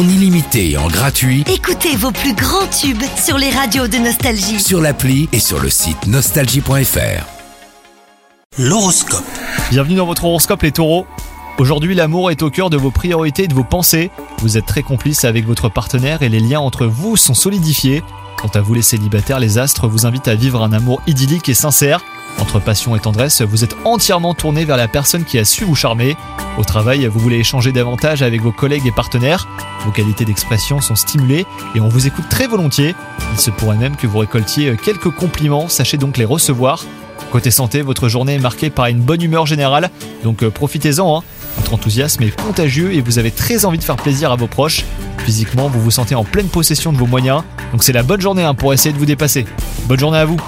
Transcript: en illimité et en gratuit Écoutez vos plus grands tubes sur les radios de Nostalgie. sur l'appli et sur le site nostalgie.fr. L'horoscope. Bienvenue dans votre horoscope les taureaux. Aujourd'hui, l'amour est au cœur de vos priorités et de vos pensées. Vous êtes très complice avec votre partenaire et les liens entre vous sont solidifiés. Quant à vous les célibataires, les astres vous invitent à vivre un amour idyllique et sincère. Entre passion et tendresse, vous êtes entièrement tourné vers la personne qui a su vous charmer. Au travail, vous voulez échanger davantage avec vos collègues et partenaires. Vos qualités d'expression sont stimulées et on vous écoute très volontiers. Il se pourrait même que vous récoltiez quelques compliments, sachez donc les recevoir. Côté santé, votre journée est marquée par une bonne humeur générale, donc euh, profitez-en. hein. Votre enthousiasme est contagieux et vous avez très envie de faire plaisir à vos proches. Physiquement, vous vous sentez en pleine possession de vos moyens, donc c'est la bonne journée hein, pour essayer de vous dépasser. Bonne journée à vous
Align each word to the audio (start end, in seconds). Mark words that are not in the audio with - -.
en 0.00 0.08
illimité 0.08 0.70
et 0.70 0.76
en 0.78 0.88
gratuit 0.88 1.44
Écoutez 1.46 1.94
vos 1.94 2.10
plus 2.10 2.32
grands 2.32 2.66
tubes 2.68 3.02
sur 3.22 3.36
les 3.36 3.50
radios 3.50 3.86
de 3.86 3.98
Nostalgie. 3.98 4.58
sur 4.58 4.80
l'appli 4.80 5.28
et 5.32 5.38
sur 5.38 5.60
le 5.60 5.68
site 5.68 6.06
nostalgie.fr. 6.06 7.26
L'horoscope. 8.58 9.24
Bienvenue 9.70 9.96
dans 9.96 10.06
votre 10.06 10.24
horoscope 10.24 10.62
les 10.62 10.72
taureaux. 10.72 11.06
Aujourd'hui, 11.58 11.94
l'amour 11.94 12.30
est 12.30 12.42
au 12.42 12.48
cœur 12.48 12.70
de 12.70 12.78
vos 12.78 12.90
priorités 12.90 13.42
et 13.42 13.48
de 13.48 13.52
vos 13.52 13.64
pensées. 13.64 14.10
Vous 14.38 14.56
êtes 14.56 14.64
très 14.64 14.82
complice 14.82 15.26
avec 15.26 15.46
votre 15.46 15.68
partenaire 15.68 16.22
et 16.22 16.30
les 16.30 16.40
liens 16.40 16.60
entre 16.60 16.86
vous 16.86 17.18
sont 17.18 17.34
solidifiés. 17.34 18.02
Quant 18.38 18.50
à 18.54 18.62
vous 18.62 18.72
les 18.72 18.82
célibataires, 18.82 19.38
les 19.38 19.58
astres 19.58 19.86
vous 19.86 20.06
invitent 20.06 20.28
à 20.28 20.34
vivre 20.34 20.62
un 20.62 20.72
amour 20.72 21.02
idyllique 21.06 21.50
et 21.50 21.54
sincère. 21.54 22.02
Entre 22.40 22.58
passion 22.58 22.96
et 22.96 23.00
tendresse, 23.00 23.42
vous 23.42 23.64
êtes 23.64 23.76
entièrement 23.84 24.34
tourné 24.34 24.64
vers 24.64 24.76
la 24.76 24.88
personne 24.88 25.24
qui 25.24 25.38
a 25.38 25.44
su 25.44 25.64
vous 25.64 25.74
charmer. 25.74 26.16
Au 26.58 26.64
travail, 26.64 27.06
vous 27.06 27.20
voulez 27.20 27.36
échanger 27.38 27.70
davantage 27.70 28.22
avec 28.22 28.40
vos 28.42 28.50
collègues 28.50 28.86
et 28.86 28.92
partenaires. 28.92 29.46
Vos 29.84 29.92
qualités 29.92 30.24
d'expression 30.24 30.80
sont 30.80 30.96
stimulées 30.96 31.46
et 31.74 31.80
on 31.80 31.88
vous 31.88 32.06
écoute 32.06 32.24
très 32.28 32.46
volontiers. 32.46 32.94
Il 33.32 33.40
se 33.40 33.50
pourrait 33.50 33.76
même 33.76 33.94
que 33.94 34.06
vous 34.06 34.18
récoltiez 34.18 34.76
quelques 34.82 35.10
compliments, 35.10 35.68
sachez 35.68 35.96
donc 35.96 36.16
les 36.16 36.24
recevoir. 36.24 36.84
Côté 37.30 37.50
santé, 37.50 37.82
votre 37.82 38.08
journée 38.08 38.34
est 38.34 38.40
marquée 38.40 38.70
par 38.70 38.86
une 38.86 39.00
bonne 39.00 39.22
humeur 39.22 39.46
générale, 39.46 39.90
donc 40.24 40.42
euh, 40.42 40.50
profitez-en. 40.50 41.18
hein. 41.18 41.22
Votre 41.58 41.74
enthousiasme 41.74 42.22
est 42.24 42.40
contagieux 42.40 42.92
et 42.94 43.02
vous 43.02 43.18
avez 43.18 43.30
très 43.30 43.64
envie 43.64 43.78
de 43.78 43.84
faire 43.84 43.96
plaisir 43.96 44.32
à 44.32 44.36
vos 44.36 44.48
proches. 44.48 44.84
Physiquement, 45.18 45.68
vous 45.68 45.80
vous 45.80 45.90
sentez 45.92 46.14
en 46.16 46.24
pleine 46.24 46.48
possession 46.48 46.92
de 46.92 46.98
vos 46.98 47.06
moyens, 47.06 47.42
donc 47.70 47.84
c'est 47.84 47.92
la 47.92 48.02
bonne 48.02 48.20
journée 48.20 48.42
hein, 48.42 48.54
pour 48.54 48.72
essayer 48.72 48.92
de 48.92 48.98
vous 48.98 49.06
dépasser. 49.06 49.46
Bonne 49.84 50.00
journée 50.00 50.18
à 50.18 50.24
vous 50.24 50.38